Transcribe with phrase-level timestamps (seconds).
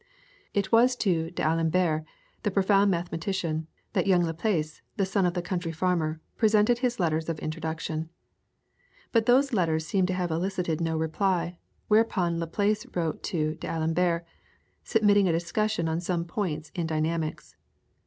[0.55, 2.05] It was to D'Alembert,
[2.41, 7.29] the profound mathematician, that young Laplace, the son of the country farmer, presented his letters
[7.29, 8.09] of introduction.
[9.11, 14.25] But those letters seem to have elicited no reply, whereupon Laplace wrote to D'Alembert
[14.83, 17.55] submitting a discussion on some point in Dynamics.